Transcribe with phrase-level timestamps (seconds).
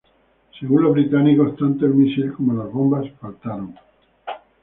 [0.59, 3.75] Según los británicos tanto el misil como las bombas fallaron.